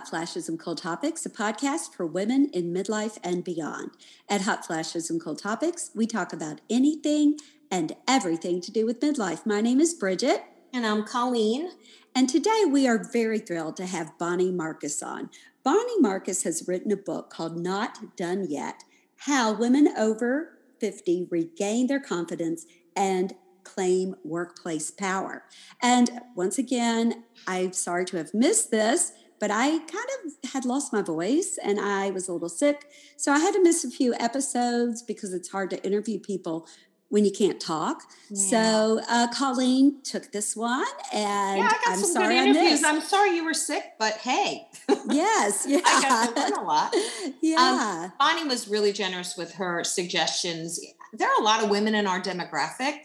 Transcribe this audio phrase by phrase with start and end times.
[0.00, 3.90] Hot Flashes and Cold Topics, a podcast for women in midlife and beyond.
[4.30, 7.36] At Hot Flashes and Cold Topics, we talk about anything
[7.70, 9.44] and everything to do with midlife.
[9.44, 10.42] My name is Bridget.
[10.72, 11.72] And I'm Colleen.
[12.14, 15.28] And today we are very thrilled to have Bonnie Marcus on.
[15.64, 18.84] Bonnie Marcus has written a book called Not Done Yet
[19.26, 22.64] How Women Over 50 Regain Their Confidence
[22.96, 25.44] and claim workplace power.
[25.82, 30.92] And once again, I'm sorry to have missed this, but I kind of had lost
[30.92, 32.86] my voice and I was a little sick.
[33.16, 36.68] So I had to miss a few episodes because it's hard to interview people
[37.08, 38.02] when you can't talk.
[38.28, 38.36] Yeah.
[38.36, 42.84] So uh, Colleen took this one, and yeah, I some sorry good interviews.
[42.84, 44.68] I'm sorry you were sick, but hey,
[45.10, 46.94] yes, yeah, I got to learn a lot.
[47.42, 50.78] Yeah, um, Bonnie was really generous with her suggestions.
[51.12, 53.00] There are a lot of women in our demographic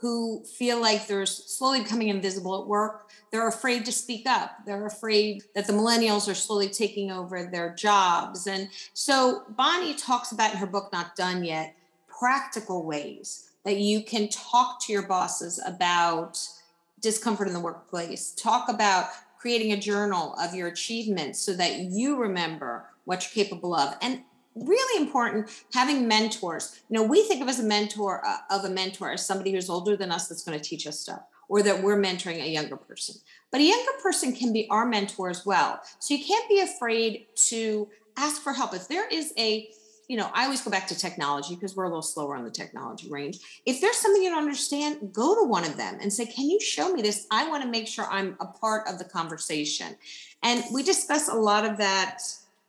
[0.00, 3.10] who feel like they're slowly becoming invisible at work.
[3.30, 4.50] They're afraid to speak up.
[4.66, 8.46] They're afraid that the millennials are slowly taking over their jobs.
[8.46, 11.74] And so Bonnie talks about in her book, Not Done Yet,
[12.06, 16.38] practical ways that you can talk to your bosses about
[17.00, 18.32] discomfort in the workplace.
[18.32, 19.08] Talk about
[19.38, 23.94] creating a journal of your achievements so that you remember what you're capable of.
[24.02, 24.22] And
[24.56, 26.80] really important having mentors.
[26.88, 29.70] You know we think of as a mentor uh, of a mentor as somebody who's
[29.70, 32.76] older than us that's going to teach us stuff or that we're mentoring a younger
[32.76, 33.16] person.
[33.52, 35.80] But a younger person can be our mentor as well.
[36.00, 38.74] So you can't be afraid to ask for help.
[38.74, 39.68] If there is a
[40.08, 42.50] you know i always go back to technology because we're a little slower on the
[42.50, 43.38] technology range.
[43.66, 46.60] If there's something you don't understand go to one of them and say can you
[46.60, 47.26] show me this?
[47.30, 49.96] I want to make sure i'm a part of the conversation.
[50.42, 52.22] And we discuss a lot of that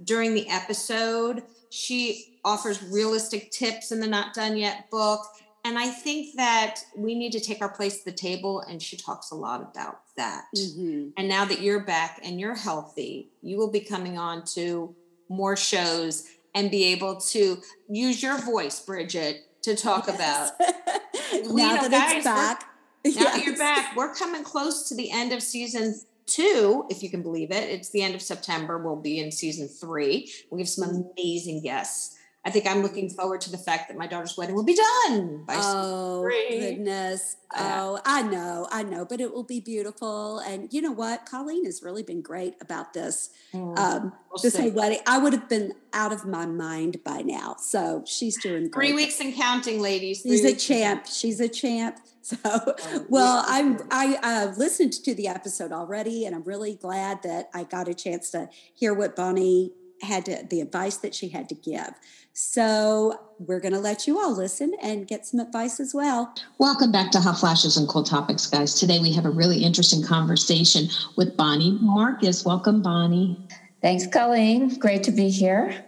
[0.03, 1.43] during the episode
[1.77, 5.21] she offers realistic tips in the Not Done Yet book.
[5.63, 8.61] And I think that we need to take our place at the table.
[8.61, 10.45] And she talks a lot about that.
[10.55, 11.09] Mm-hmm.
[11.17, 14.95] And now that you're back and you're healthy, you will be coming on to
[15.29, 20.15] more shows and be able to use your voice, Bridget, to talk yes.
[20.15, 20.59] about.
[21.53, 22.61] now know, that guys, it's back.
[23.05, 23.35] Now yes.
[23.35, 25.93] that you're back, we're coming close to the end of season
[26.27, 27.69] two, if you can believe it.
[27.69, 28.77] It's the end of September.
[28.77, 30.31] We'll be in season three.
[30.51, 31.09] We have some mm-hmm.
[31.17, 32.16] amazing guests.
[32.47, 35.43] I think I'm looking forward to the fact that my daughter's wedding will be done
[35.45, 37.35] by oh goodness.
[37.53, 40.39] Oh I know I know but it will be beautiful.
[40.39, 41.25] And you know what?
[41.25, 44.99] Colleen has really been great about this mm, um, we'll this whole wedding.
[45.05, 47.57] I would have been out of my mind by now.
[47.59, 48.91] So she's doing great.
[48.91, 51.05] three weeks and counting ladies she's a champ.
[51.05, 51.99] she's a champ.
[52.21, 52.75] So oh,
[53.09, 57.65] well I'm I uh, listened to the episode already and I'm really glad that I
[57.65, 61.55] got a chance to hear what Bonnie had to, the advice that she had to
[61.55, 61.91] give.
[62.33, 66.33] So we're going to let you all listen and get some advice as well.
[66.59, 68.79] Welcome back to Hot Flashes and Cool Topics, guys.
[68.79, 72.45] Today we have a really interesting conversation with Bonnie Marcus.
[72.45, 73.39] Welcome, Bonnie.
[73.81, 74.77] Thanks, Colleen.
[74.77, 75.83] Great to be here.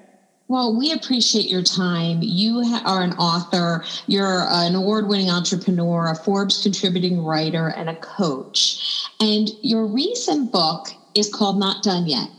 [0.48, 2.24] Well, we appreciate your time.
[2.24, 7.96] You are an author, you're an award winning entrepreneur, a Forbes contributing writer, and a
[7.98, 9.06] coach.
[9.20, 12.30] And your recent book is called Not Done Yet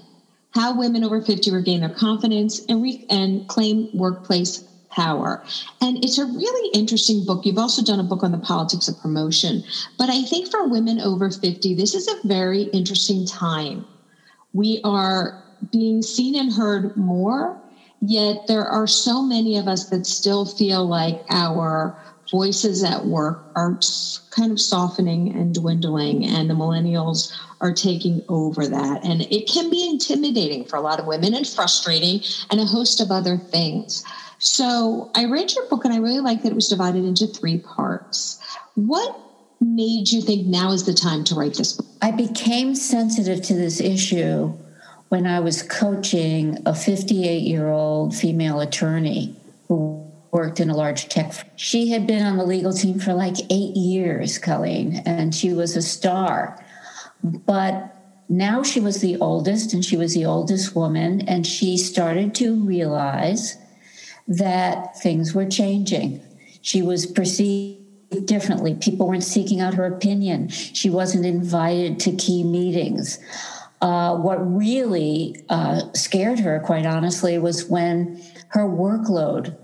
[0.52, 5.44] how women over 50 regain their confidence and, re- and claim workplace power.
[5.80, 7.46] And it's a really interesting book.
[7.46, 9.64] You've also done a book on the politics of promotion.
[9.98, 13.86] But I think for women over 50, this is a very interesting time.
[14.52, 15.40] We are
[15.70, 17.56] being seen and heard more,
[18.00, 21.96] yet there are so many of us that still feel like our
[22.30, 23.78] voices at work are
[24.30, 29.04] kind of softening and dwindling, and the millennials are taking over that.
[29.04, 33.00] And it can be intimidating for a lot of women and frustrating, and a host
[33.00, 34.04] of other things.
[34.38, 37.58] So I read your book, and I really like that it was divided into three
[37.58, 38.40] parts.
[38.74, 39.18] What
[39.60, 41.86] made you think now is the time to write this book?
[42.00, 44.54] I became sensitive to this issue
[45.10, 49.36] when I was coaching a 58 year old female attorney
[49.68, 51.32] who worked in a large tech.
[51.56, 55.76] She had been on the legal team for like eight years, Colleen, and she was
[55.76, 56.64] a star.
[57.22, 57.96] But
[58.28, 62.54] now she was the oldest, and she was the oldest woman, and she started to
[62.64, 63.56] realize
[64.28, 66.20] that things were changing.
[66.62, 67.80] She was perceived
[68.24, 68.74] differently.
[68.74, 70.48] People weren't seeking out her opinion.
[70.48, 73.18] She wasn't invited to key meetings.
[73.80, 79.56] Uh, what really uh, scared her, quite honestly, was when her workload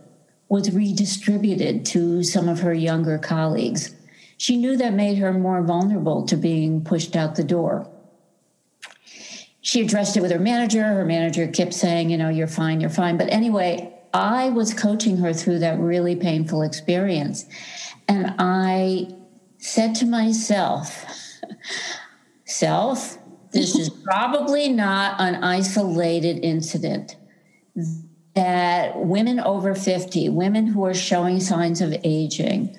[0.48, 3.94] was redistributed to some of her younger colleagues.
[4.36, 7.90] She knew that made her more vulnerable to being pushed out the door.
[9.60, 10.82] She addressed it with her manager.
[10.82, 13.16] Her manager kept saying, you know, you're fine, you're fine.
[13.16, 17.46] But anyway, I was coaching her through that really painful experience.
[18.06, 19.08] And I
[19.58, 21.04] said to myself,
[22.44, 23.18] Self,
[23.50, 27.16] this is probably not an isolated incident
[28.36, 32.76] that women over 50, women who are showing signs of aging,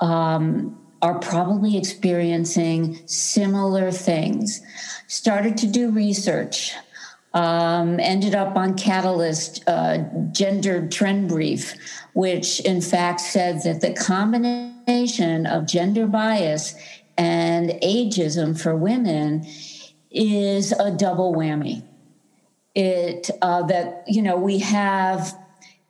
[0.00, 4.62] um, are probably experiencing similar things.
[5.06, 6.72] Started to do research,
[7.34, 9.98] um, ended up on Catalyst uh,
[10.32, 11.74] Gender Trend Brief,
[12.14, 16.74] which in fact said that the combination of gender bias
[17.18, 19.46] and ageism for women
[20.10, 21.85] is a double whammy.
[22.76, 25.34] It uh, that you know we have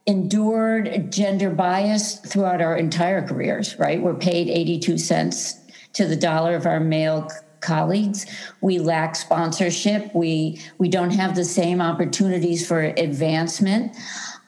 [0.07, 3.77] endured gender bias throughout our entire careers.
[3.77, 5.61] Right, we're paid eighty-two cents
[5.95, 7.29] to the dollar of our male
[7.61, 8.27] colleagues.
[8.61, 10.15] We lack sponsorship.
[10.15, 13.97] We we don't have the same opportunities for advancement.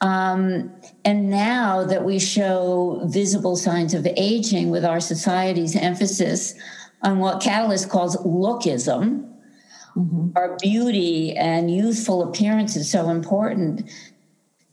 [0.00, 0.70] Um,
[1.04, 6.54] and now that we show visible signs of aging with our society's emphasis
[7.02, 9.28] on what Catalyst calls lookism,
[9.98, 10.28] mm-hmm.
[10.36, 13.90] our beauty and youthful appearance is so important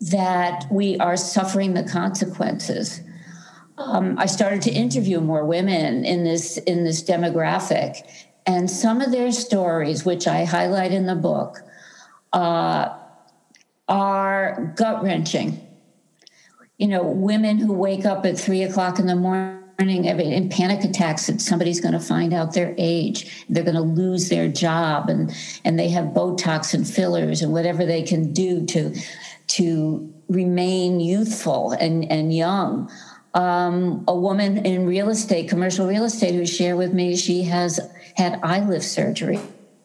[0.02, 3.02] that we are suffering the consequences.
[3.78, 7.98] Um, I started to interview more women in this in this demographic,
[8.46, 11.58] and some of their stories, which I highlight in the book,
[12.32, 12.98] uh,
[13.90, 15.62] are gut wrenching.
[16.78, 21.28] You know, women who wake up at three o'clock in the morning in panic attacks
[21.28, 23.46] that somebody's going to find out their age.
[23.50, 27.86] They're going to lose their job and and they have botox and fillers and whatever
[27.86, 28.96] they can do to
[29.48, 32.90] to remain youthful and and young.
[33.34, 37.82] Um, a woman in real estate commercial real estate who shared with me she has
[38.16, 39.40] had eye lift surgery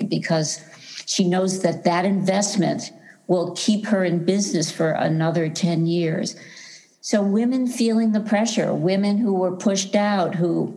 [0.06, 0.62] because
[1.06, 2.92] she knows that that investment
[3.26, 6.36] will keep her in business for another 10 years
[7.00, 10.76] so women feeling the pressure, women who were pushed out, who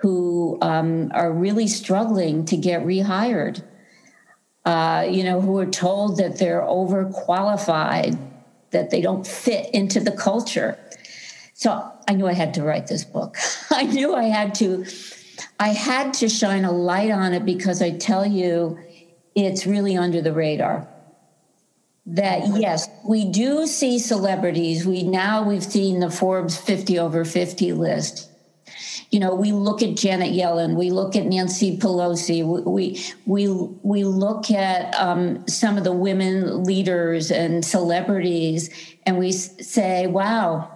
[0.00, 3.62] who um, are really struggling to get rehired,
[4.64, 8.16] uh, you know, who are told that they're overqualified,
[8.70, 10.78] that they don't fit into the culture.
[11.54, 13.36] So I knew I had to write this book.
[13.70, 14.86] I knew I had to.
[15.60, 18.78] I had to shine a light on it because I tell you,
[19.34, 20.88] it's really under the radar
[22.14, 24.86] that yes we do see celebrities.
[24.86, 28.30] We now we've seen the forbes 50 over 50 list.
[29.10, 34.04] You know we look at janet yellen we look at nancy pelosi we we we
[34.04, 38.68] look at um, some of the women leaders and celebrities
[39.06, 40.74] and we say wow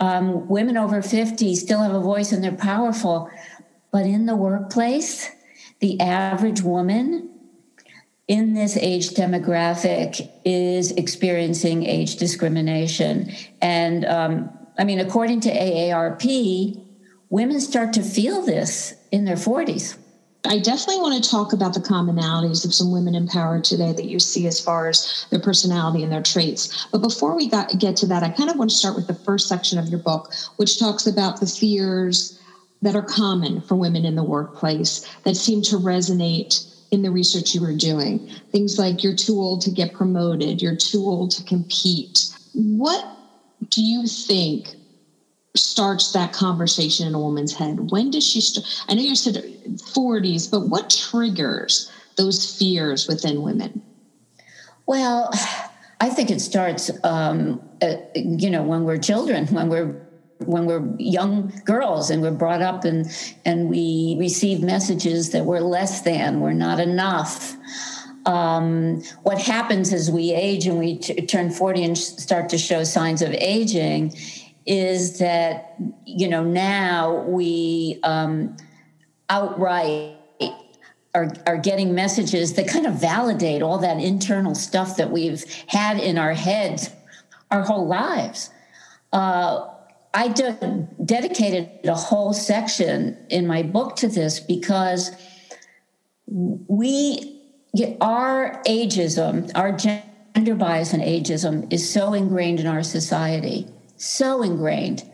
[0.00, 3.30] um, women over 50 still have a voice and they're powerful.
[3.90, 5.30] But in the workplace
[5.82, 7.31] the average woman
[8.28, 13.32] in this age demographic is experiencing age discrimination.
[13.60, 16.80] And um, I mean, according to AARP,
[17.30, 19.98] women start to feel this in their 40s.
[20.44, 24.06] I definitely want to talk about the commonalities of some women in power today that
[24.06, 26.86] you see as far as their personality and their traits.
[26.90, 29.14] But before we got, get to that, I kind of want to start with the
[29.14, 32.40] first section of your book, which talks about the fears
[32.82, 37.54] that are common for women in the workplace that seem to resonate in the research
[37.54, 38.30] you were doing.
[38.52, 42.28] Things like you're too old to get promoted, you're too old to compete.
[42.52, 43.04] What
[43.70, 44.76] do you think
[45.56, 47.90] starts that conversation in a woman's head?
[47.90, 48.66] When does she start?
[48.88, 53.82] I know you said 40s, but what triggers those fears within women?
[54.86, 55.30] Well,
[56.00, 59.96] I think it starts, um, uh, you know, when we're children, when we're
[60.46, 63.06] when we're young girls and we're brought up and
[63.44, 67.56] and we receive messages that we're less than, we're not enough.
[68.24, 72.84] Um, what happens as we age and we t- turn 40 and start to show
[72.84, 74.16] signs of aging
[74.64, 78.56] is that you know now we um,
[79.28, 80.16] outright
[81.14, 85.98] are, are getting messages that kind of validate all that internal stuff that we've had
[85.98, 86.90] in our heads
[87.52, 88.50] our whole lives.
[89.12, 89.68] Uh,
[90.14, 95.10] I de- dedicated a whole section in my book to this because
[96.26, 97.40] we,
[98.00, 103.66] our ageism, our gender bias and ageism is so ingrained in our society,
[103.96, 105.04] so ingrained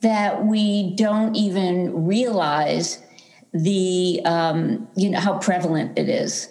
[0.00, 3.02] that we don't even realize
[3.52, 6.48] the, um, you know, how prevalent it is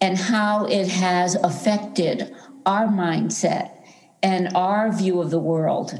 [0.00, 2.34] and how it has affected
[2.66, 3.70] our mindset
[4.22, 5.98] and our view of the world.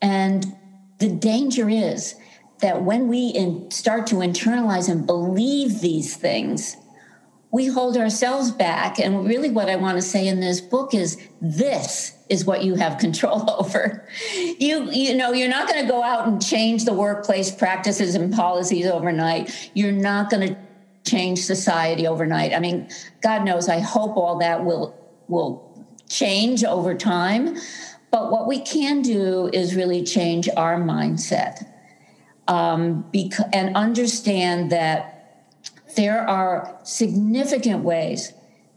[0.00, 0.46] And
[0.98, 2.14] the danger is
[2.60, 6.76] that when we in, start to internalize and believe these things,
[7.50, 8.98] we hold ourselves back.
[8.98, 12.74] And really, what I want to say in this book is this is what you
[12.74, 14.08] have control over.
[14.58, 18.32] You, you know, you're not going to go out and change the workplace practices and
[18.32, 19.70] policies overnight.
[19.74, 20.56] You're not going to
[21.04, 22.52] change society overnight.
[22.52, 22.88] I mean,
[23.22, 24.94] God knows, I hope all that will
[25.28, 27.56] will change over time.
[28.10, 31.66] But what we can do is really change our mindset
[32.48, 35.12] um, bec- and understand that
[35.96, 38.32] there are significant ways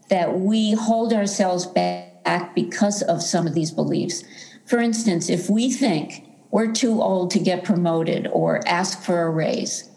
[0.08, 4.24] that we hold ourselves back because of some of these beliefs.
[4.66, 9.30] For instance, if we think we're too old to get promoted or ask for a
[9.30, 9.88] raise,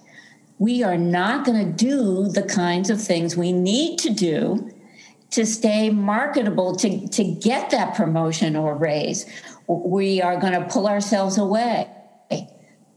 [0.59, 4.72] we are not going to do the kinds of things we need to do
[5.33, 9.25] to stay marketable to, to get that promotion or raise.
[9.67, 11.89] We are going to pull ourselves away.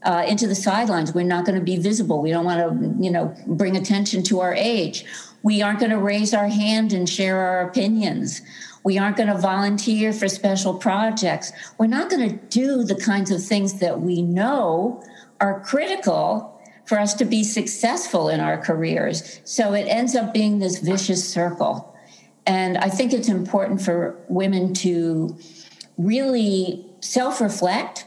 [0.03, 1.13] Uh, into the sidelines.
[1.13, 2.21] We're not going to be visible.
[2.21, 5.03] We don't want to, you know, bring attention to our age.
[5.41, 8.41] We aren't going to raise our hand and share our opinions.
[8.83, 11.51] We aren't going to volunteer for special projects.
[11.79, 15.03] We're not going to do the kinds of things that we know
[15.41, 19.41] are critical for us to be successful in our careers.
[19.43, 21.96] So it ends up being this vicious circle.
[22.47, 25.37] And I think it's important for women to
[25.97, 28.05] really self reflect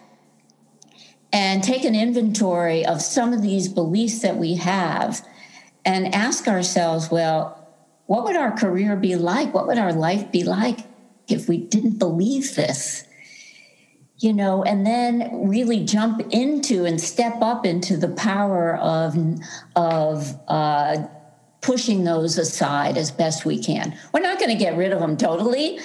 [1.33, 5.25] and take an inventory of some of these beliefs that we have
[5.85, 7.57] and ask ourselves, well,
[8.07, 9.55] what would our career be like?
[9.55, 10.81] What would our life be like
[11.29, 13.05] if we didn't believe this?
[14.19, 19.17] You know, and then really jump into and step up into the power of
[19.77, 21.07] of uh,
[21.61, 23.97] pushing those aside as best we can.
[24.13, 25.79] We're not going to get rid of them totally,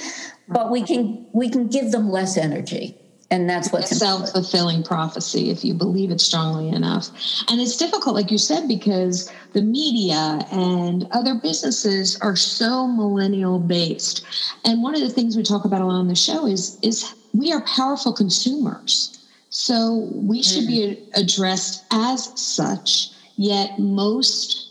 [0.48, 2.98] but we can we can give them less energy
[3.32, 7.10] and that's what's a self-fulfilling prophecy if you believe it strongly enough
[7.50, 13.60] and it's difficult like you said because the media and other businesses are so millennial
[13.60, 14.26] based
[14.64, 17.16] and one of the things we talk about a lot on the show is is
[17.34, 21.20] we are powerful consumers so we should be mm.
[21.20, 24.65] addressed as such yet most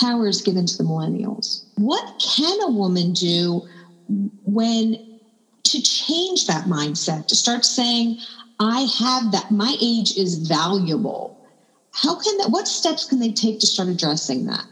[0.00, 3.66] power is given to the millennials what can a woman do
[4.44, 5.18] when
[5.64, 8.18] to change that mindset, to start saying,
[8.58, 11.36] I have that, my age is valuable.
[11.92, 14.64] How can that, what steps can they take to start addressing that?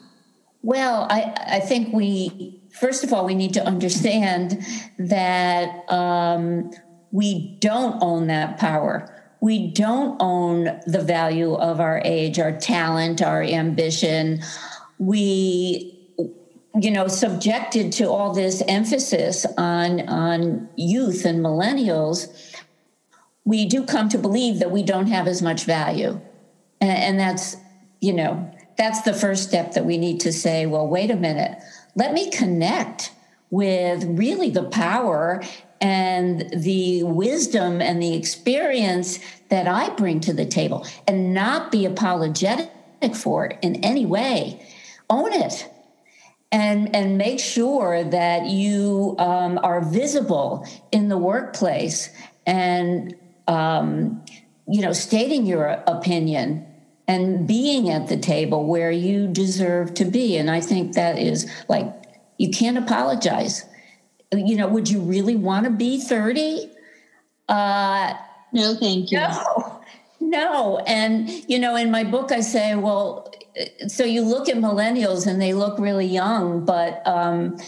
[0.63, 4.65] Well, I, I think we, first of all, we need to understand
[4.99, 6.73] that um,
[7.13, 9.13] we don't own that power.
[9.41, 14.41] We don't own the value of our age, our talent, our ambition.
[14.99, 15.93] We
[16.79, 22.55] you know subjected to all this emphasis on on youth and millennials
[23.47, 26.21] we do come to believe that we don't have as much value
[26.83, 27.57] and, and that's
[28.03, 31.57] you know that's the first step that we need to say well wait a minute
[31.95, 33.11] let me connect
[33.51, 35.43] with really the power
[35.81, 41.85] and the wisdom and the experience that I bring to the table and not be
[41.85, 42.71] apologetic
[43.15, 44.67] for it in any way.
[45.09, 45.69] Own it
[46.53, 52.11] and and make sure that you um, are visible in the workplace
[52.47, 53.15] and
[53.49, 54.23] um,
[54.69, 56.67] you know stating your opinion
[57.09, 60.37] and being at the table where you deserve to be.
[60.37, 61.87] And i think that is like
[62.39, 63.65] you can't apologize.
[64.33, 66.71] You know would you really want to be 30
[67.49, 68.15] uh
[68.53, 69.19] no thank you.
[69.19, 69.81] no
[70.21, 70.79] no.
[70.79, 73.33] And you know in my book i say well
[73.89, 77.59] so you look at millennials and they look really young, but um,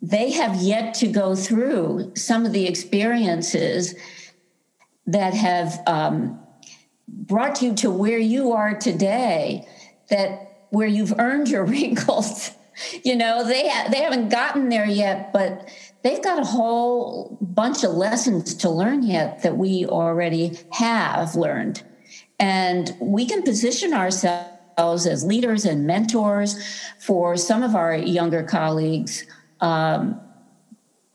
[0.00, 3.94] they have yet to go through some of the experiences
[5.06, 6.40] that have um,
[7.08, 9.66] brought you to where you are today.
[10.10, 12.52] That where you've earned your wrinkles.
[13.02, 15.68] you know, they ha- they haven't gotten there yet, but
[16.02, 21.82] they've got a whole bunch of lessons to learn yet that we already have learned,
[22.38, 26.56] and we can position ourselves as leaders and mentors
[26.98, 29.24] for some of our younger colleagues,
[29.60, 30.20] um,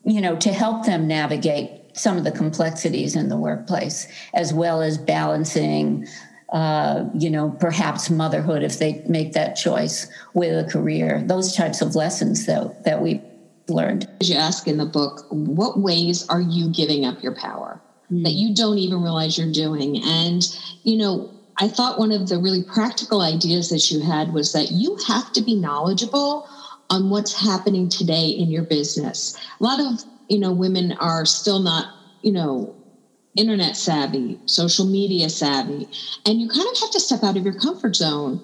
[0.04, 4.82] you know, to help them navigate some of the complexities in the workplace, as well
[4.82, 6.06] as balancing,
[6.52, 11.22] uh, you know, perhaps motherhood if they make that choice with a career.
[11.26, 13.20] Those types of lessons that that we
[13.68, 14.08] learned.
[14.20, 17.80] As you ask in the book, what ways are you giving up your power?
[18.06, 18.24] Mm-hmm.
[18.24, 20.02] That you don't even realize you're doing.
[20.02, 20.42] And,
[20.82, 21.30] you know,
[21.62, 25.32] I thought one of the really practical ideas that you had was that you have
[25.32, 26.46] to be knowledgeable
[26.90, 29.34] on what's happening today in your business.
[29.60, 31.86] A lot of, you know, women are still not,
[32.22, 32.76] you know,
[33.36, 35.90] internet savvy, social media savvy,
[36.26, 38.42] and you kind of have to step out of your comfort zone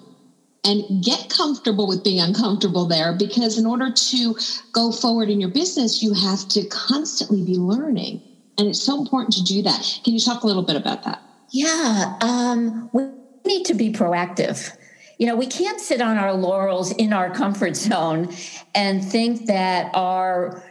[0.65, 4.35] and get comfortable with being uncomfortable there because in order to
[4.73, 8.21] go forward in your business, you have to constantly be learning.
[8.57, 9.99] And it's so important to do that.
[10.03, 11.19] Can you talk a little bit about that?
[11.51, 13.09] Yeah, um, we
[13.45, 14.75] need to be proactive.
[15.17, 18.33] you know, we can't sit on our laurels in our comfort zone
[18.73, 20.63] and think that our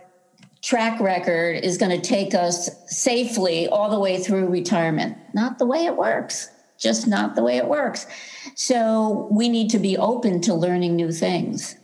[0.62, 5.16] track record is going to take us safely all the way through retirement.
[5.35, 8.06] Not the way it works, just not the way it works.
[8.54, 11.76] So we need to be open to learning new things.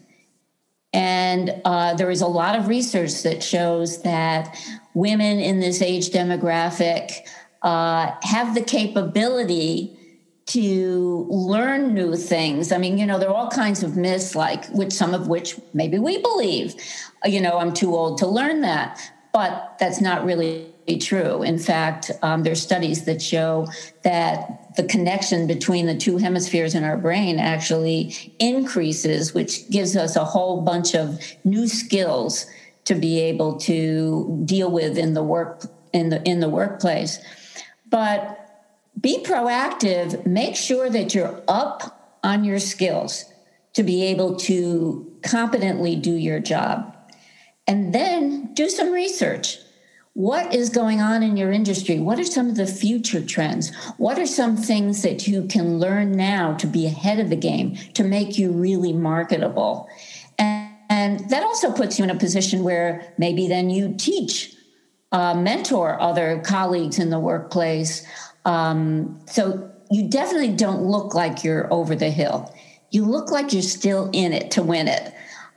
[0.92, 4.56] And uh, there is a lot of research that shows that
[4.94, 7.10] women in this age demographic
[7.64, 9.98] uh, have the capability
[10.46, 12.70] to learn new things.
[12.70, 15.58] I mean, you know, there are all kinds of myths, like which some of which
[15.72, 16.74] maybe we believe.
[17.24, 19.00] Uh, you know, I'm too old to learn that,
[19.32, 21.42] but that's not really true.
[21.42, 23.66] In fact, um, there's studies that show
[24.02, 30.14] that the connection between the two hemispheres in our brain actually increases, which gives us
[30.14, 32.44] a whole bunch of new skills
[32.84, 37.18] to be able to deal with in the work in the in the workplace.
[37.94, 38.40] But
[39.00, 43.24] be proactive, make sure that you're up on your skills
[43.74, 46.92] to be able to competently do your job.
[47.68, 49.58] And then do some research.
[50.14, 52.00] What is going on in your industry?
[52.00, 53.72] What are some of the future trends?
[53.96, 57.76] What are some things that you can learn now to be ahead of the game
[57.94, 59.88] to make you really marketable?
[60.36, 64.53] And, and that also puts you in a position where maybe then you teach,
[65.14, 68.06] uh, mentor other colleagues in the workplace
[68.44, 72.54] um, so you definitely don't look like you're over the hill.
[72.90, 75.14] You look like you're still in it to win it.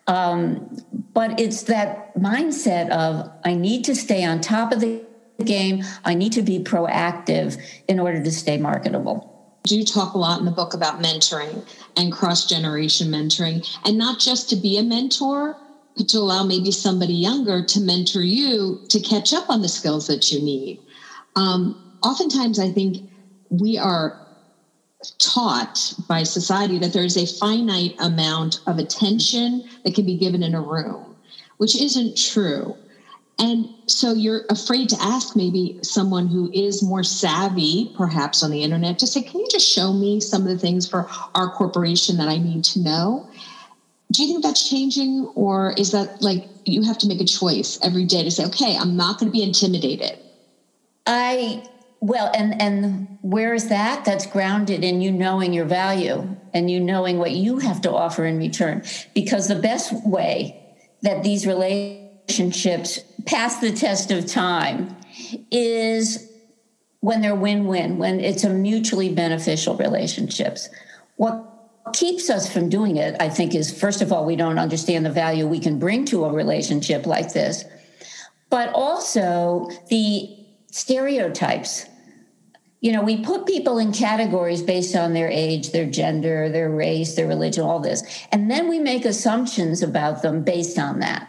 [0.07, 0.77] Um,
[1.13, 5.03] but it's that mindset of I need to stay on top of the
[5.43, 5.83] game.
[6.05, 9.33] I need to be proactive in order to stay marketable.
[9.67, 14.19] You talk a lot in the book about mentoring and cross generation mentoring, and not
[14.19, 15.57] just to be a mentor,
[16.07, 20.31] to allow maybe somebody younger to mentor you to catch up on the skills that
[20.31, 20.79] you need.
[21.35, 23.03] Um, oftentimes I think
[23.49, 24.17] we are
[25.19, 30.41] taught by society that there is a finite amount of attention that can be given
[30.43, 31.15] in a room,
[31.57, 32.77] which isn't true.
[33.39, 38.63] And so you're afraid to ask maybe someone who is more savvy, perhaps on the
[38.63, 42.17] internet, to say, Can you just show me some of the things for our corporation
[42.17, 43.26] that I need to know?
[44.11, 45.25] Do you think that's changing?
[45.35, 48.75] Or is that like you have to make a choice every day to say, Okay,
[48.77, 50.19] I'm not going to be intimidated?
[51.05, 51.63] I
[51.99, 54.05] well, and and where is that?
[54.05, 58.25] That's grounded in you knowing your value and you knowing what you have to offer
[58.25, 58.83] in return.
[59.15, 60.63] Because the best way
[61.01, 64.95] that these relationships pass the test of time
[65.51, 66.31] is
[66.99, 70.69] when they're win-win, when it's a mutually beneficial relationships.
[71.15, 71.56] What
[71.93, 75.11] keeps us from doing it, I think, is first of all, we don't understand the
[75.11, 77.65] value we can bring to a relationship like this,
[78.49, 81.85] but also the stereotypes.
[82.79, 87.15] You know, we put people in categories based on their age, their gender, their race,
[87.15, 88.03] their religion, all this.
[88.31, 91.27] And then we make assumptions about them based on that.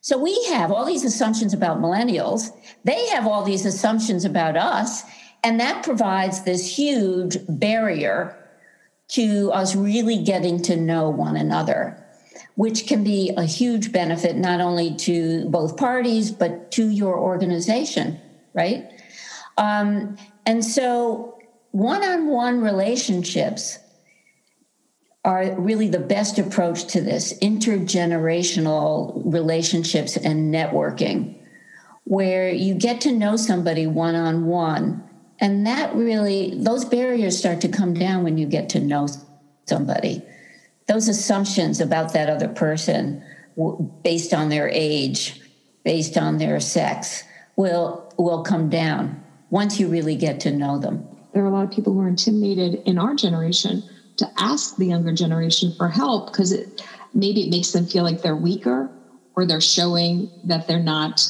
[0.00, 2.50] So we have all these assumptions about millennials.
[2.84, 5.02] They have all these assumptions about us.
[5.44, 8.45] And that provides this huge barrier
[9.08, 12.04] to us really getting to know one another,
[12.54, 18.20] which can be a huge benefit not only to both parties, but to your organization
[18.56, 18.90] right?
[19.58, 21.38] Um, and so
[21.70, 23.78] one on one relationships
[25.24, 31.38] are really the best approach to this intergenerational relationships and networking,
[32.04, 35.05] where you get to know somebody one on one.
[35.38, 39.06] And that really, those barriers start to come down when you get to know
[39.66, 40.22] somebody.
[40.86, 43.22] Those assumptions about that other person,
[44.02, 45.40] based on their age,
[45.84, 47.24] based on their sex,
[47.56, 51.06] will will come down once you really get to know them.
[51.32, 53.82] There are a lot of people who are intimidated in our generation
[54.16, 58.22] to ask the younger generation for help because it maybe it makes them feel like
[58.22, 58.90] they're weaker
[59.34, 61.20] or they're showing that they're not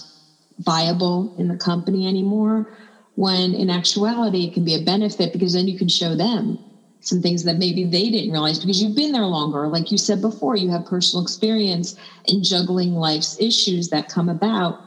[0.59, 2.73] viable in the company anymore
[3.17, 6.59] when in actuality it can be a benefit because then you can show them
[7.01, 10.21] some things that maybe they didn't realize because you've been there longer like you said
[10.21, 14.81] before you have personal experience in juggling life's issues that come about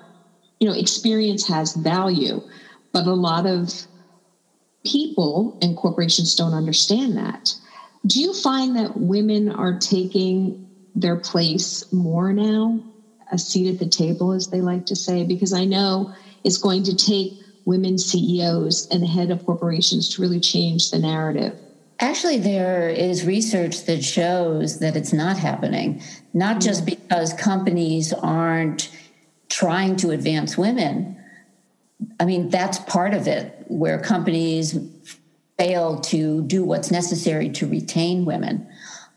[0.59, 2.41] you know, experience has value,
[2.91, 3.87] but a lot of
[4.85, 7.53] people and corporations don't understand that.
[8.05, 10.57] Do you find that women are taking
[10.95, 12.81] their place more now,
[13.31, 15.23] a seat at the table, as they like to say?
[15.23, 16.11] Because I know
[16.43, 17.37] it's going to take
[17.69, 21.55] women CEOs and the head of corporations to really change the narrative.
[21.99, 26.01] Actually, there is research that shows that it's not happening,
[26.33, 28.89] not just because companies aren't
[29.49, 31.15] trying to advance women.
[32.19, 34.75] I mean, that's part of it, where companies
[35.59, 38.67] fail to do what's necessary to retain women.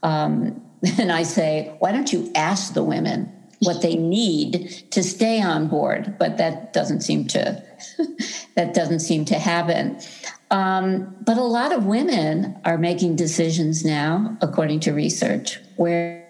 [0.02, 0.60] Um,
[0.98, 5.68] and I say, why don't you ask the women what they need to stay on
[5.68, 6.16] board?
[6.18, 7.64] But that doesn't seem to
[8.54, 9.98] that doesn't seem to happen.
[10.50, 16.22] Um, but a lot of women are making decisions now, according to research, where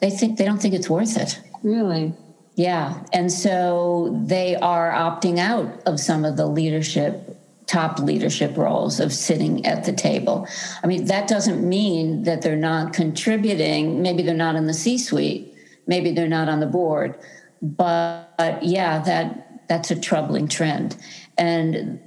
[0.00, 1.40] they think they don't think it's worth it.
[1.62, 2.12] Really?
[2.56, 3.02] Yeah.
[3.12, 9.12] And so they are opting out of some of the leadership, top leadership roles of
[9.12, 10.46] sitting at the table.
[10.82, 14.02] I mean, that doesn't mean that they're not contributing.
[14.02, 15.54] Maybe they're not in the C suite,
[15.86, 17.18] maybe they're not on the board.
[17.62, 20.96] But yeah, that that's a troubling trend.
[21.38, 22.00] And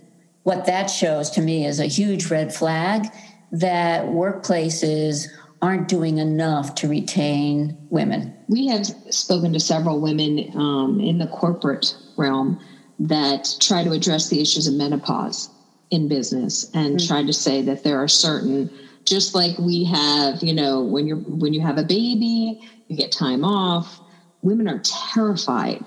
[0.44, 3.08] what that shows to me is a huge red flag
[3.52, 5.28] that workplaces
[5.62, 8.34] aren't doing enough to retain women.
[8.48, 12.60] We have spoken to several women um, in the corporate realm
[13.00, 15.50] that try to address the issues of menopause
[15.90, 17.08] in business and mm-hmm.
[17.08, 18.70] try to say that there are certain
[19.06, 23.10] just like we have you know when you're when you have a baby you get
[23.10, 24.02] time off
[24.42, 24.80] women are
[25.14, 25.84] terrified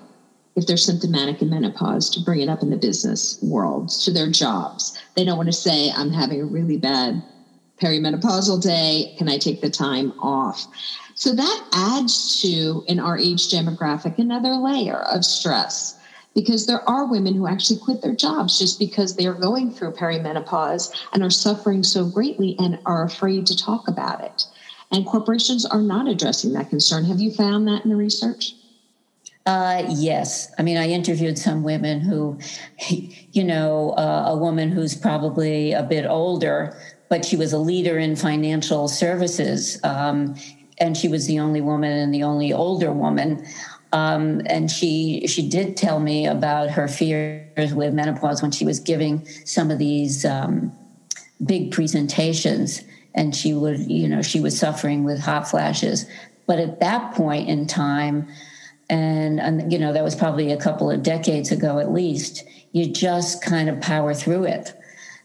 [0.56, 4.30] if they're symptomatic in menopause to bring it up in the business world to their
[4.30, 4.98] jobs.
[5.14, 7.22] They don't want to say i'm having a really bad
[7.80, 9.14] perimenopausal day.
[9.16, 10.66] Can i take the time off?
[11.14, 15.96] So that adds to in our age demographic another layer of stress
[16.34, 19.92] because there are women who actually quit their jobs just because they are going through
[19.92, 24.44] perimenopause and are suffering so greatly and are afraid to talk about it.
[24.92, 27.04] And corporations are not addressing that concern.
[27.04, 28.54] Have you found that in the research
[29.46, 30.52] uh, yes.
[30.58, 32.38] I mean, I interviewed some women who,
[33.32, 36.76] you know, uh, a woman who's probably a bit older
[37.10, 39.78] but she was a leader in financial services.
[39.84, 40.36] Um,
[40.78, 43.44] and she was the only woman and the only older woman.
[43.92, 48.78] Um, and she she did tell me about her fears with menopause when she was
[48.78, 50.72] giving some of these um,
[51.44, 52.82] big presentations,
[53.16, 56.06] and she would you know she was suffering with hot flashes.
[56.46, 58.28] But at that point in time,
[58.90, 62.86] and, and you know that was probably a couple of decades ago at least, you
[62.86, 64.74] just kind of power through it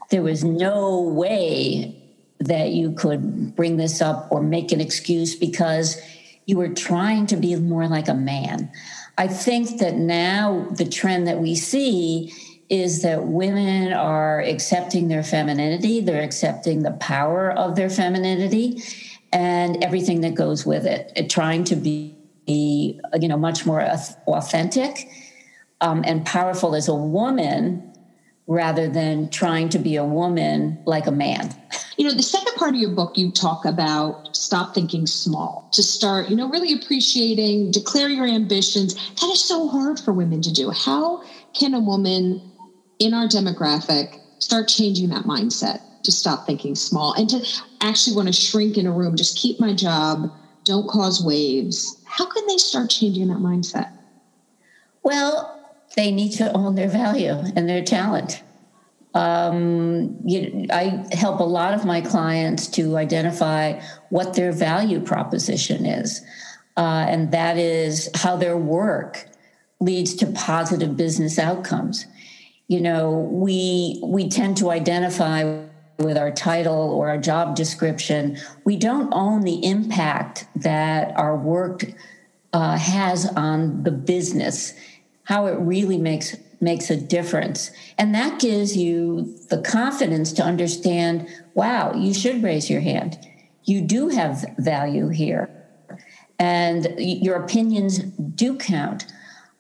[0.10, 1.96] there was no way
[2.40, 6.00] that you could bring this up or make an excuse because
[6.46, 8.72] you were trying to be more like a man.
[9.18, 12.34] I think that now the trend that we see
[12.70, 18.82] is that women are accepting their femininity, they're accepting the power of their femininity
[19.32, 22.15] and everything that goes with it, trying to be,
[22.48, 23.82] you know, much more
[24.28, 25.10] authentic
[25.82, 27.92] um, and powerful as a woman
[28.48, 31.50] rather than trying to be a woman like a man.
[31.98, 35.82] You know, the second part of your book, you talk about stop thinking small, to
[35.82, 38.94] start, you know, really appreciating, declare your ambitions.
[38.94, 40.70] That is so hard for women to do.
[40.70, 42.42] How can a woman
[43.00, 47.44] in our demographic start changing that mindset to stop thinking small and to
[47.82, 50.32] actually want to shrink in a room, just keep my job,
[50.66, 52.02] don't cause waves?
[52.06, 53.92] How can they start changing that mindset?
[55.04, 55.52] Well,
[55.96, 58.42] they need to own their value and their talent.
[59.14, 65.86] Um, you, I help a lot of my clients to identify what their value proposition
[65.86, 66.22] is,
[66.76, 69.30] uh, and that is how their work
[69.80, 72.06] leads to positive business outcomes.
[72.68, 75.65] You know, we we tend to identify
[75.98, 78.38] with our title or our job description.
[78.64, 81.86] We don't own the impact that our work
[82.54, 84.74] uh, has on the business
[85.24, 87.72] how it really makes makes a difference.
[87.98, 93.18] And that gives you the confidence to understand wow you should raise your hand.
[93.64, 95.50] You do have value here
[96.38, 99.06] and your opinions do count.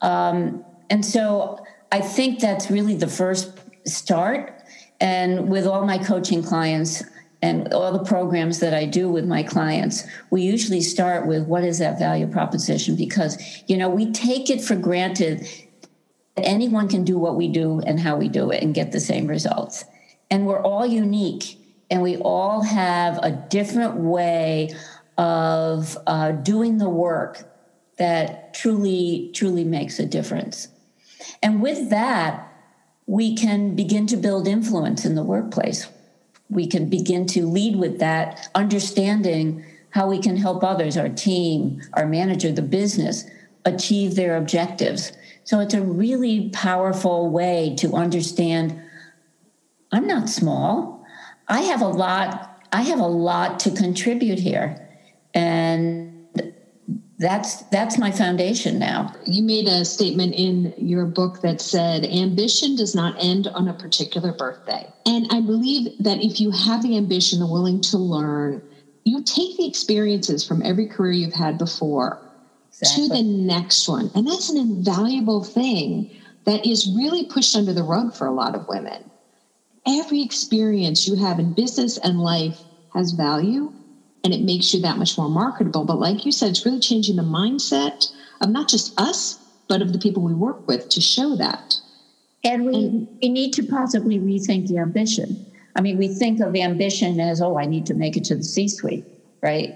[0.01, 4.54] Um, and so i think that's really the first start
[4.99, 7.03] and with all my coaching clients
[7.41, 11.63] and all the programs that I do with my clients, we usually start with what
[11.63, 12.95] is that value proposition?
[12.95, 15.47] Because, you know, we take it for granted
[16.35, 18.99] that anyone can do what we do and how we do it and get the
[18.99, 19.85] same results.
[20.31, 21.59] And we're all unique
[21.91, 24.71] and we all have a different way
[25.17, 27.43] of uh, doing the work
[27.97, 30.67] that truly, truly makes a difference.
[31.41, 32.51] And with that,
[33.07, 35.87] we can begin to build influence in the workplace
[36.49, 41.81] we can begin to lead with that understanding how we can help others, our team,
[41.93, 43.25] our manager, the business,
[43.63, 45.11] achieve their objectives.
[45.43, 48.81] So it's a really powerful way to understand
[49.91, 51.05] I'm not small.
[51.47, 54.84] I have a lot I have a lot to contribute here.
[57.17, 59.13] That's that's my foundation now.
[59.25, 63.73] You made a statement in your book that said ambition does not end on a
[63.73, 64.91] particular birthday.
[65.05, 68.61] And I believe that if you have the ambition, the willing to learn,
[69.05, 72.19] you take the experiences from every career you've had before
[72.67, 73.07] exactly.
[73.07, 74.11] to the next one.
[74.13, 76.11] And that's an invaluable thing
[76.43, 79.09] that is really pushed under the rug for a lot of women.
[79.87, 82.59] Every experience you have in business and life
[82.93, 83.71] has value
[84.25, 85.85] and it makes you that much more marketable.
[85.85, 88.11] But like you said, it's really changing the mindset
[88.41, 89.37] of not just us,
[89.69, 91.75] but of the people we work with to show that.
[92.43, 95.45] And we, and, we need to possibly rethink the ambition.
[95.75, 98.43] I mean, we think of ambition as, oh, I need to make it to the
[98.43, 99.05] C suite,
[99.43, 99.75] right?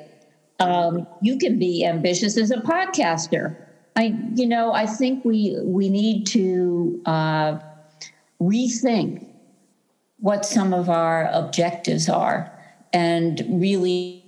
[0.60, 3.56] Um, you can be ambitious as a podcaster.
[3.96, 7.60] I, you know, I think we we need to uh,
[8.42, 9.28] rethink
[10.18, 12.52] what some of our objectives are
[12.94, 14.19] and really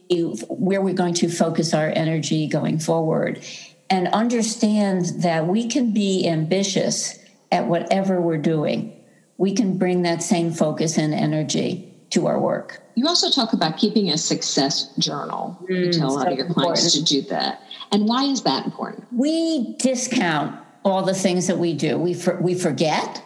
[0.50, 3.44] where we're going to focus our energy going forward
[3.90, 7.20] and understand that we can be ambitious
[7.52, 8.98] at whatever we're doing.
[9.38, 12.82] We can bring that same focus and energy to our work.
[12.96, 15.58] You also talk about keeping a success journal.
[15.64, 17.62] Mm, you tell a lot of your clients to do that.
[17.92, 19.08] And why is that important?
[19.12, 21.98] We discount all the things that we do.
[21.98, 23.24] We for, we forget,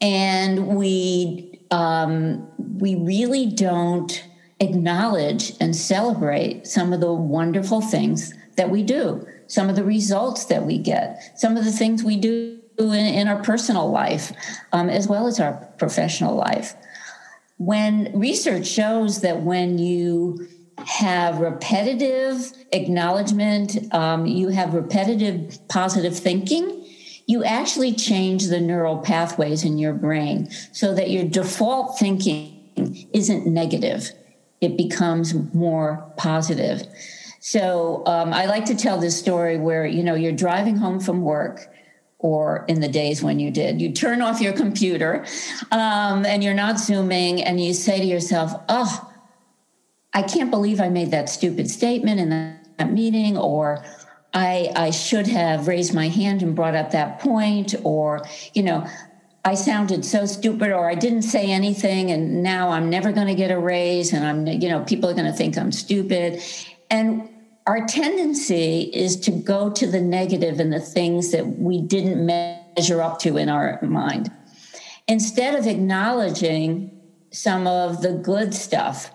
[0.00, 2.48] and we um,
[2.78, 4.25] we really don't
[4.60, 10.46] acknowledge and celebrate some of the wonderful things that we do, some of the results
[10.46, 14.32] that we get, some of the things we do in, in our personal life,
[14.72, 16.74] um, as well as our professional life.
[17.58, 26.84] When research shows that when you have repetitive acknowledgement, um, you have repetitive positive thinking,
[27.26, 33.46] you actually change the neural pathways in your brain so that your default thinking isn't
[33.46, 34.10] negative
[34.60, 36.86] it becomes more positive.
[37.40, 41.22] So um, I like to tell this story where you know you're driving home from
[41.22, 41.68] work,
[42.18, 45.24] or in the days when you did, you turn off your computer,
[45.70, 49.12] um, and you're not zooming, and you say to yourself, "Oh,
[50.12, 53.84] I can't believe I made that stupid statement in that, meeting," or
[54.34, 58.86] I, I should have raised my hand and brought up that point, or you know,
[59.46, 63.34] I sounded so stupid or I didn't say anything and now I'm never going to
[63.36, 66.42] get a raise and I'm you know people are going to think I'm stupid.
[66.90, 67.28] And
[67.64, 73.00] our tendency is to go to the negative and the things that we didn't measure
[73.00, 74.32] up to in our mind.
[75.06, 79.12] Instead of acknowledging some of the good stuff.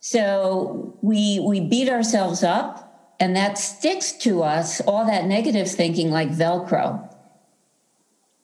[0.00, 6.10] So we we beat ourselves up and that sticks to us all that negative thinking
[6.10, 7.09] like velcro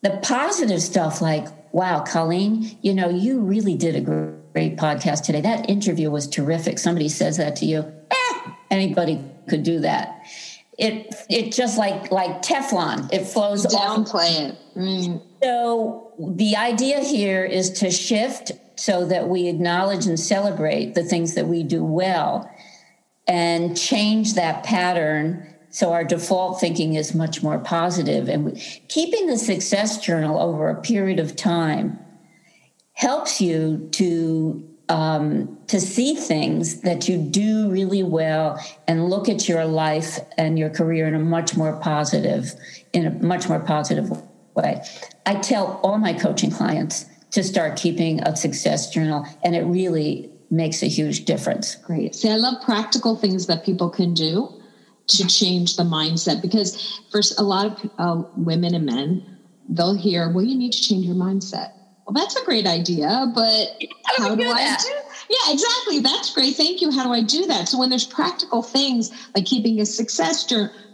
[0.02, 5.42] the positive stuff like wow colleen you know you really did a great podcast today.
[5.42, 6.78] That interview was terrific.
[6.78, 10.22] Somebody says that to you eh, anybody could do that.
[10.78, 14.58] It it just like like teflon it flows downplay it.
[14.74, 15.22] Mm.
[15.42, 21.34] so the idea here is to shift so that we acknowledge and celebrate the things
[21.34, 22.50] that we do well
[23.26, 28.30] and change that pattern so our default thinking is much more positive.
[28.30, 28.58] And
[28.88, 31.98] keeping the success journal over a period of time
[32.94, 38.58] helps you to um, to see things that you do really well
[38.88, 42.54] and look at your life and your career in a much more positive
[42.94, 44.10] in a much more positive
[44.54, 44.82] way.
[45.26, 50.30] I tell all my coaching clients to start keeping a success journal, and it really
[50.50, 51.74] makes a huge difference.
[51.74, 52.14] Great.
[52.14, 54.56] See, I love practical things that people can do
[55.08, 59.22] to change the mindset because for a lot of uh, women and men
[59.68, 61.68] they'll hear well you need to change your mindset.
[62.06, 63.68] Well that's a great idea but
[64.04, 64.88] how, do, do i do
[65.28, 67.68] yeah exactly that's great thank you how do i do that?
[67.68, 70.46] So when there's practical things like keeping a success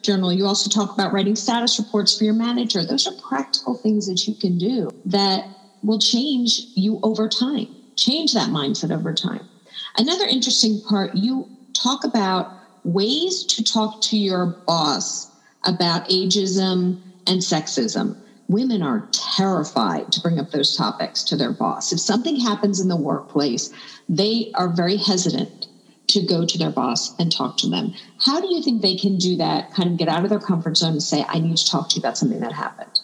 [0.03, 4.07] journal you also talk about writing status reports for your manager those are practical things
[4.07, 5.45] that you can do that
[5.83, 9.49] will change you over time change that mindset over time.
[9.97, 12.53] Another interesting part you talk about
[12.85, 15.31] ways to talk to your boss
[15.65, 18.17] about ageism and sexism.
[18.49, 21.93] Women are terrified to bring up those topics to their boss.
[21.93, 23.73] If something happens in the workplace,
[24.09, 25.69] they are very hesitant
[26.09, 27.95] to go to their boss and talk to them.
[28.21, 30.77] How do you think they can do that, kind of get out of their comfort
[30.77, 33.01] zone and say, I need to talk to you about something that happened?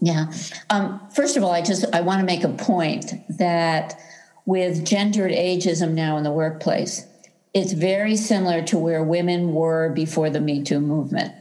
[0.00, 0.30] Yeah.
[0.70, 3.98] Um, first of all, I just I want to make a point that
[4.44, 7.06] with gendered ageism now in the workplace,
[7.56, 11.32] it's very similar to where women were before the Me Too movement.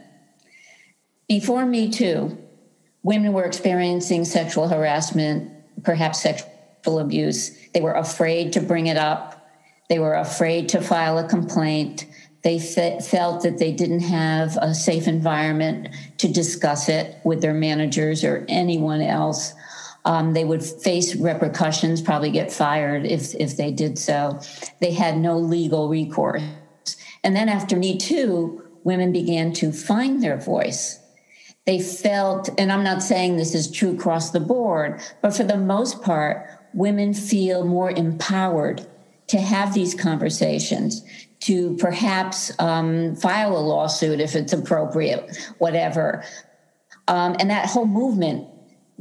[1.28, 2.38] Before Me Too,
[3.04, 5.51] women were experiencing sexual harassment,
[5.84, 7.51] perhaps sexual abuse.
[7.73, 9.45] They were afraid to bring it up.
[9.89, 12.06] They were afraid to file a complaint.
[12.45, 17.54] They fe- felt that they didn't have a safe environment to discuss it with their
[17.54, 19.54] managers or anyone else.
[20.05, 24.39] Um, they would face repercussions, probably get fired if, if they did so.
[24.79, 26.43] They had no legal recourse.
[27.23, 30.99] And then after Me Too, women began to find their voice.
[31.65, 35.57] They felt, and I'm not saying this is true across the board, but for the
[35.57, 38.85] most part, women feel more empowered
[39.27, 41.03] to have these conversations,
[41.39, 46.23] to perhaps um, file a lawsuit if it's appropriate, whatever.
[47.07, 48.47] Um, and that whole movement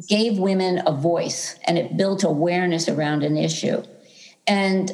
[0.09, 3.83] gave women a voice and it built awareness around an issue.
[4.47, 4.91] And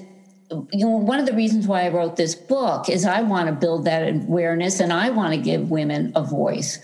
[0.72, 3.52] you know, one of the reasons why I wrote this book is I want to
[3.52, 6.80] build that awareness and I want to give women a voice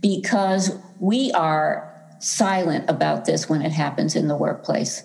[0.00, 5.02] because we are silent about this when it happens in the workplace.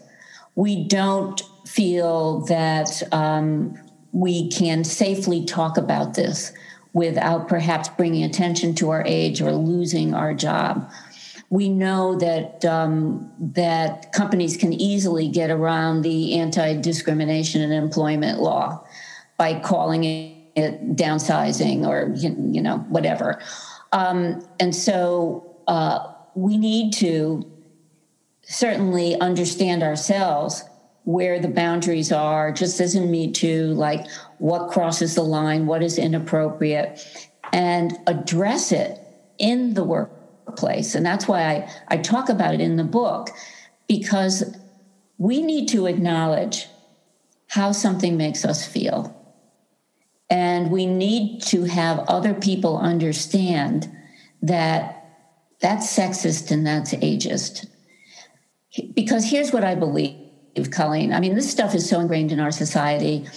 [0.56, 3.78] We don't feel that um,
[4.12, 6.52] we can safely talk about this
[6.94, 10.92] without perhaps bringing attention to our age or losing our job
[11.52, 18.82] we know that um, that companies can easily get around the anti-discrimination and employment law
[19.38, 23.40] by calling it downsizing or you know whatever.
[23.92, 27.46] Um, and so uh, we need to
[28.44, 30.64] certainly understand ourselves
[31.04, 35.84] where the boundaries are, just as in Me Too, like what crosses the line, what
[35.84, 37.06] is inappropriate,
[37.52, 39.00] and address it
[39.38, 40.21] in the work
[40.56, 40.96] place.
[40.96, 43.30] And that's why I, I talk about it in the book,
[43.88, 44.56] because
[45.18, 46.68] we need to acknowledge
[47.48, 49.18] how something makes us feel.
[50.30, 53.92] And we need to have other people understand
[54.42, 54.98] that
[55.60, 57.68] that's sexist and that's ageist.
[58.96, 61.12] Because here's what I believe, Colleen.
[61.12, 63.28] I mean, this stuff is so ingrained in our society.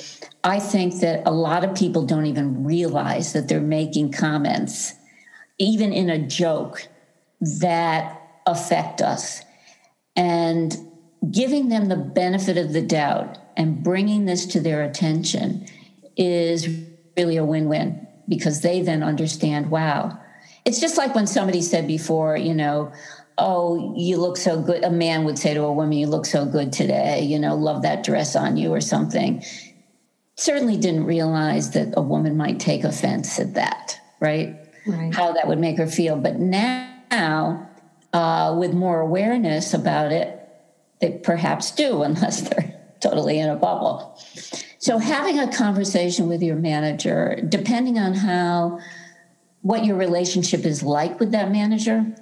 [0.44, 4.92] I think that a lot of people don't even realize that they're making comments,
[5.58, 6.86] even in a joke,
[7.60, 9.42] that affect us.
[10.16, 10.76] And
[11.30, 15.66] giving them the benefit of the doubt and bringing this to their attention
[16.16, 16.68] is
[17.16, 20.18] really a win-win because they then understand wow.
[20.64, 22.92] It's just like when somebody said before you know
[23.36, 24.84] oh you look so good.
[24.84, 27.82] A man would say to a woman you look so good today you know love
[27.82, 29.42] that dress on you or something.
[30.36, 35.14] Certainly didn't realize that a woman might take offense at that right, right.
[35.14, 36.16] how that would make her feel.
[36.16, 37.68] But now now,
[38.12, 40.28] uh, with more awareness about it,
[41.00, 44.18] they perhaps do, unless they're totally in a bubble.
[44.78, 48.80] So, having a conversation with your manager, depending on how
[49.62, 52.14] what your relationship is like with that manager,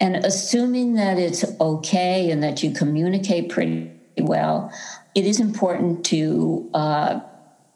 [0.00, 4.72] and assuming that it's okay and that you communicate pretty well,
[5.14, 7.20] it is important to uh,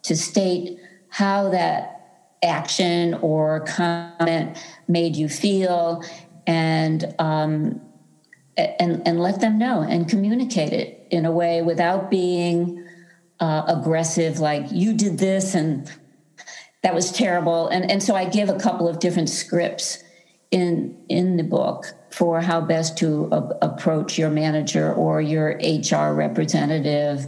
[0.03, 1.99] to state how that
[2.41, 6.03] action or comment made you feel
[6.49, 7.79] and um,
[8.57, 12.83] and and let them know and communicate it in a way without being
[13.39, 15.89] uh, aggressive like you did this and
[16.81, 17.67] that was terrible.
[17.67, 20.03] And and so i give a couple of different scripts
[20.49, 25.59] in in the book for how best to a- approach your manager or your
[25.91, 27.27] hr representative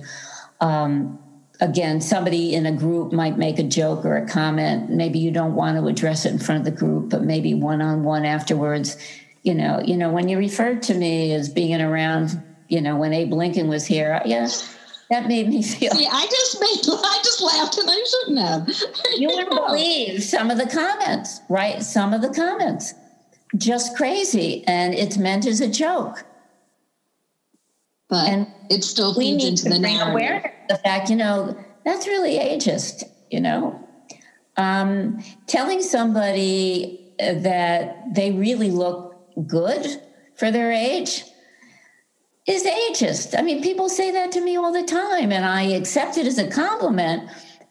[0.60, 1.20] um,
[1.62, 4.90] again somebody in a group might make a joke or a comment.
[4.90, 7.82] Maybe you don't want to address it in front of the group but maybe one
[7.82, 8.98] on one afterwards.
[9.44, 13.12] You know you know when you referred to me as being around you know when
[13.12, 14.48] abe lincoln was here yeah
[15.10, 18.70] that made me feel See, i just made i just laughed and i shouldn't have.
[19.18, 21.82] You wouldn't believe some of the comments right?
[21.82, 22.94] Some of the comments.
[23.58, 24.64] Just crazy.
[24.68, 26.24] And it's meant as a joke
[28.12, 30.14] but and it still we need to the bring narrative.
[30.14, 33.84] awareness the fact you know that's really ageist you know
[34.58, 39.16] um, telling somebody that they really look
[39.48, 40.02] good
[40.36, 41.24] for their age
[42.48, 43.38] is ageist.
[43.38, 46.38] I mean, people say that to me all the time, and I accept it as
[46.38, 47.30] a compliment.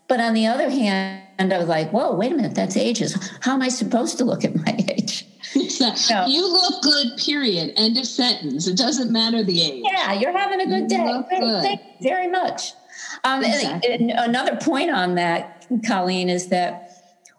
[0.08, 3.30] But on the other hand, I was like, whoa, wait a minute, that's ageist.
[3.40, 5.26] How am I supposed to look at my age?
[5.54, 6.26] No.
[6.26, 7.72] You look good, period.
[7.76, 8.66] End of sentence.
[8.66, 9.84] It doesn't matter the age.
[9.84, 11.22] Yeah, you're having a good day.
[11.28, 11.62] Good.
[11.62, 12.72] Thank you very much.
[13.24, 13.92] Um, exactly.
[13.92, 16.90] and, and another point on that, Colleen, is that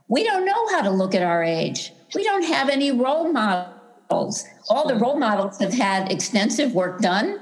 [0.08, 1.94] we don't know how to look at our age.
[2.14, 4.46] We don't have any role models.
[4.70, 7.40] All the role models have had extensive work done.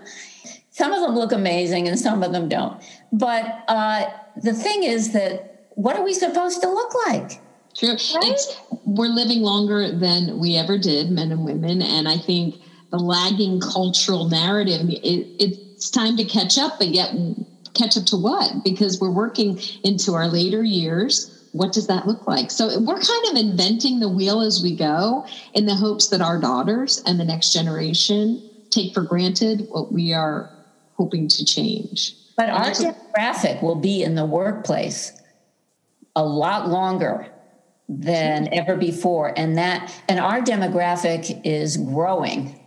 [0.70, 2.82] Some of them look amazing and some of them don't.
[3.12, 4.06] But uh,
[4.38, 7.42] the thing is that what are we supposed to look like?
[7.80, 7.92] True.
[7.92, 8.32] Right?
[8.32, 12.56] It's we're living longer than we ever did, men and women, and I think
[12.92, 14.90] the lagging cultural narrative.
[14.90, 17.16] It, it's time to catch up, but yet
[17.74, 18.66] catch up to what?
[18.66, 21.36] Because we're working into our later years.
[21.52, 22.52] what does that look like?
[22.52, 26.40] So we're kind of inventing the wheel as we go in the hopes that our
[26.40, 30.52] daughters and the next generation take for granted what we are
[30.96, 32.14] hoping to change.
[32.38, 35.14] But our demographic will be in the workplace
[36.16, 37.28] a lot longer
[37.90, 39.34] than ever before.
[39.36, 42.64] And that and our demographic is growing.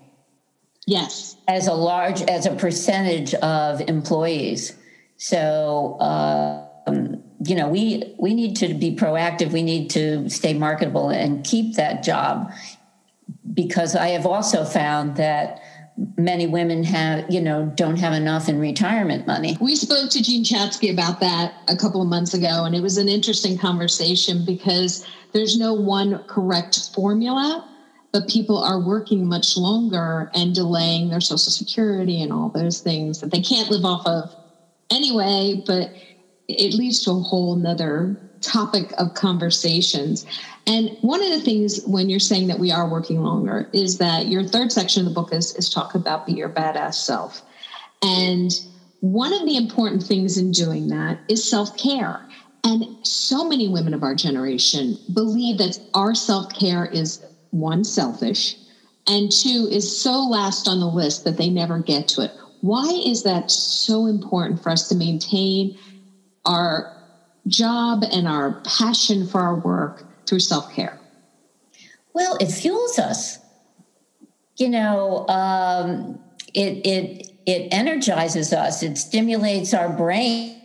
[0.84, 1.36] Yes.
[1.46, 4.76] As a large as a percentage of employees.
[5.16, 9.52] So um, you know we we need to be proactive.
[9.52, 12.52] We need to stay marketable and keep that job.
[13.54, 15.60] Because i have also found that
[16.16, 19.56] many women have, you know, don't have enough in retirement money.
[19.60, 22.96] We spoke to Jean Chatzky about that a couple of months ago, and it was
[22.96, 27.68] an interesting conversation because there's no one correct formula,
[28.12, 33.20] but people are working much longer and delaying their social security and all those things
[33.20, 34.34] that they can't live off of
[34.90, 35.90] anyway, but
[36.48, 40.26] it leads to a whole nother topic of conversations.
[40.66, 44.28] And one of the things when you're saying that we are working longer is that
[44.28, 47.42] your third section of the book is, is talk about be your badass self.
[48.02, 48.52] And
[49.00, 52.26] one of the important things in doing that is self care.
[52.64, 58.56] And so many women of our generation believe that our self care is one, selfish,
[59.08, 62.32] and two, is so last on the list that they never get to it.
[62.60, 65.76] Why is that so important for us to maintain
[66.46, 67.01] our
[67.46, 70.98] job and our passion for our work through self care?
[72.14, 73.38] Well, it fuels us.
[74.56, 76.20] You know, um,
[76.54, 78.82] it it it energizes us.
[78.82, 80.58] It stimulates our brain.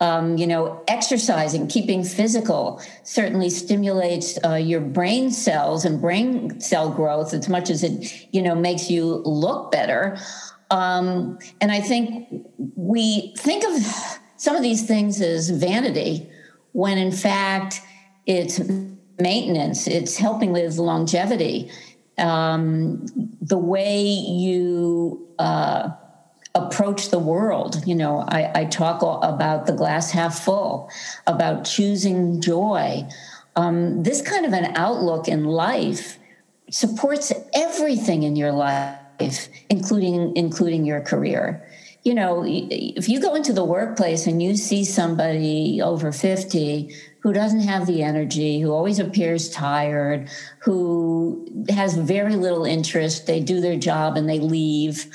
[0.00, 6.90] Um, you know, exercising, keeping physical certainly stimulates uh, your brain cells and brain cell
[6.90, 10.18] growth as much as it, you know, makes you look better.
[10.70, 12.28] Um, and I think
[12.74, 16.28] we think of some of these things as vanity
[16.72, 17.80] when in fact
[18.26, 18.60] it's
[19.18, 21.70] maintenance, it's helping with longevity.
[22.18, 23.06] Um,
[23.40, 25.90] the way you uh,
[26.54, 27.82] approach the world.
[27.86, 30.88] You know, I, I, talk about the glass half full,
[31.26, 33.08] about choosing joy.
[33.56, 36.18] Um, this kind of an outlook in life
[36.70, 41.66] supports everything in your life, including including your career.
[42.04, 47.32] You know, if you go into the workplace and you see somebody over 50 who
[47.32, 50.28] doesn't have the energy, who always appears tired,
[50.58, 53.26] who has very little interest.
[53.26, 55.06] They do their job and they leave,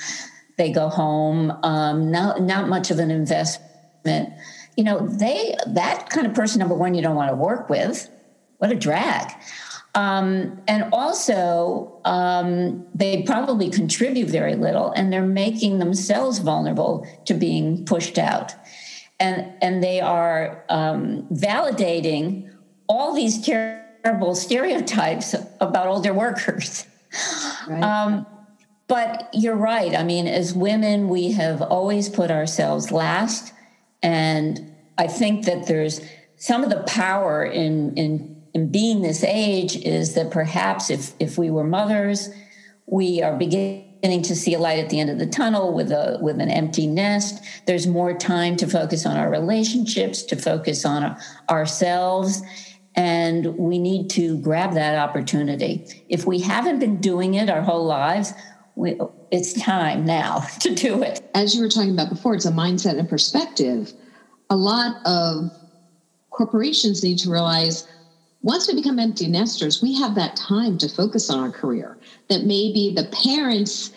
[0.58, 1.52] they go home.
[1.62, 4.30] Um, not not much of an investment.
[4.76, 6.58] You know, they that kind of person.
[6.58, 8.10] Number one, you don't want to work with.
[8.58, 9.32] What a drag.
[9.94, 17.34] Um, and also, um, they probably contribute very little, and they're making themselves vulnerable to
[17.34, 18.54] being pushed out
[19.20, 22.50] and and they are um, validating
[22.88, 26.86] all these terrible stereotypes about older workers.
[27.68, 27.82] Right.
[27.82, 28.26] Um,
[28.88, 29.94] but you're right.
[29.94, 33.52] I mean, as women, we have always put ourselves last,
[34.02, 36.00] and I think that there's
[36.36, 41.38] some of the power in in in being this age is that perhaps if if
[41.38, 42.30] we were mothers,
[42.86, 46.18] we are beginning to see a light at the end of the tunnel with a
[46.20, 47.42] with an empty nest.
[47.66, 51.16] There's more time to focus on our relationships to focus on
[51.48, 52.42] ourselves
[52.96, 55.86] and we need to grab that opportunity.
[56.08, 58.32] If we haven't been doing it our whole lives
[58.74, 58.98] we,
[59.30, 61.22] it's time now to do it.
[61.34, 63.92] As you were talking about before it's a mindset and perspective.
[64.48, 65.50] A lot of
[66.30, 67.86] corporations need to realize
[68.42, 71.98] once we become empty nesters, we have that time to focus on our career.
[72.28, 73.92] That maybe the parents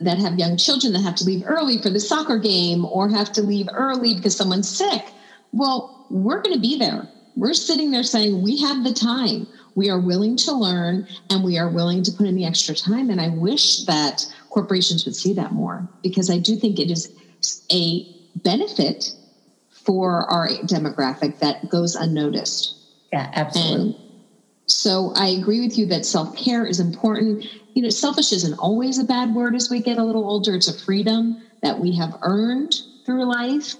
[0.00, 3.30] that have young children that have to leave early for the soccer game or have
[3.32, 5.12] to leave early because someone's sick.
[5.52, 7.06] Well, we're going to be there.
[7.36, 9.46] We're sitting there saying, we have the time.
[9.74, 13.10] We are willing to learn and we are willing to put in the extra time.
[13.10, 17.12] And I wish that corporations would see that more because I do think it is
[17.70, 18.06] a
[18.36, 19.12] benefit
[19.68, 22.75] for our demographic that goes unnoticed.
[23.12, 23.86] Yeah, absolutely.
[23.86, 23.94] And
[24.66, 27.44] so I agree with you that self care is important.
[27.74, 30.54] You know, selfish isn't always a bad word as we get a little older.
[30.54, 32.72] It's a freedom that we have earned
[33.04, 33.76] through life.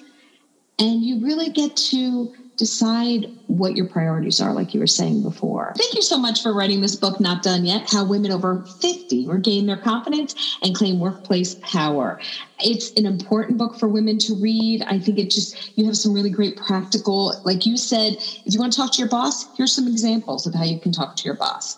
[0.78, 5.72] And you really get to decide what your priorities are, like you were saying before.
[5.76, 9.26] Thank you so much for writing this book, Not Done Yet How Women Over 50
[9.26, 12.20] Regain Their Confidence and Claim Workplace Power.
[12.60, 14.82] It's an important book for women to read.
[14.82, 18.60] I think it just, you have some really great practical, like you said, if you
[18.60, 21.24] want to talk to your boss, here's some examples of how you can talk to
[21.24, 21.76] your boss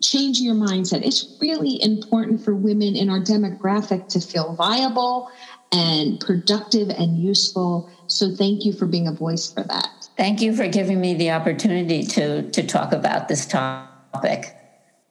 [0.00, 1.04] changing your mindset.
[1.04, 5.28] It's really important for women in our demographic to feel viable
[5.72, 7.90] and productive and useful.
[8.06, 9.97] So thank you for being a voice for that.
[10.18, 14.52] Thank you for giving me the opportunity to, to talk about this topic.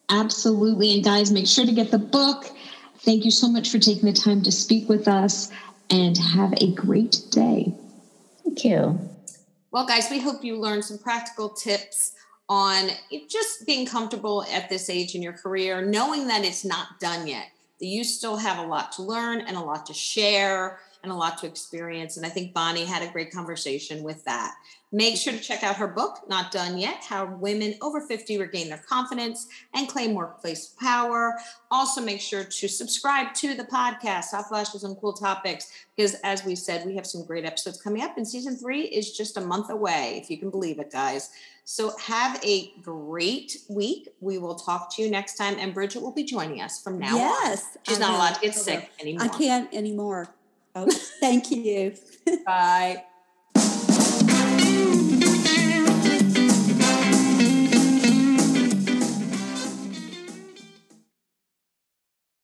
[0.10, 0.96] Absolutely.
[0.96, 2.52] And guys, make sure to get the book.
[3.00, 5.50] Thank you so much for taking the time to speak with us
[5.90, 7.74] and have a great day.
[8.44, 9.00] Thank you.
[9.72, 12.12] Well, guys, we hope you learned some practical tips
[12.50, 12.90] on
[13.30, 17.48] just being comfortable at this age in your career, knowing that it's not done yet,
[17.80, 21.16] that you still have a lot to learn and a lot to share and a
[21.16, 22.18] lot to experience.
[22.18, 24.54] And I think Bonnie had a great conversation with that.
[24.92, 28.70] Make sure to check out her book, Not Done Yet How Women Over 50 Regain
[28.70, 31.38] Their Confidence and Claim Workplace Power.
[31.70, 36.46] Also, make sure to subscribe to the podcast, Hot Flashes and Cool Topics, because as
[36.46, 39.42] we said, we have some great episodes coming up, and season three is just a
[39.42, 41.32] month away, if you can believe it, guys.
[41.66, 44.08] So, have a great week.
[44.22, 47.14] We will talk to you next time, and Bridget will be joining us from now
[47.14, 47.50] yes, on.
[47.50, 47.78] Yes.
[47.90, 49.24] She's not allowed to get sick anymore.
[49.26, 50.30] I can't anymore.
[50.76, 50.88] Oh,
[51.20, 51.94] thank you.
[52.46, 53.04] Bye.